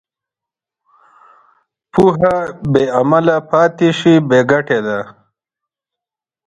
[1.91, 2.35] پوهه
[2.71, 4.99] بېعمله پاتې شي، بېګټې ده.